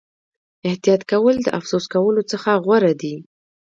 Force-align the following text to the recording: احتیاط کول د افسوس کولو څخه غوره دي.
احتیاط 0.67 1.01
کول 1.11 1.35
د 1.41 1.47
افسوس 1.59 1.85
کولو 1.93 2.21
څخه 2.31 2.51
غوره 2.65 2.93
دي. 3.01 3.15